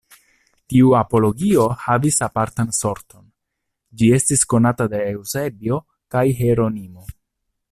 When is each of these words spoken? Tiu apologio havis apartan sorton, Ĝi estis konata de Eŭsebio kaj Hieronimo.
Tiu 0.73 0.93
apologio 0.99 1.65
havis 1.81 2.17
apartan 2.27 2.71
sorton, 2.77 3.27
Ĝi 4.01 4.09
estis 4.17 4.43
konata 4.55 4.89
de 4.95 5.03
Eŭsebio 5.11 5.81
kaj 6.17 6.25
Hieronimo. 6.41 7.07